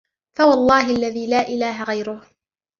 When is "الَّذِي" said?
0.89-1.27